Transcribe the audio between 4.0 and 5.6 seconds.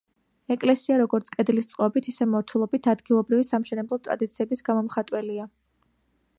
ტრადიციების გამომხატველია.